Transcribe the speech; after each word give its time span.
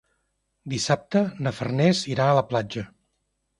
Dissabte 0.73 1.21
na 1.47 1.53
Farners 1.59 2.03
irà 2.17 2.29
a 2.31 2.35
la 2.41 2.45
platja. 2.51 2.89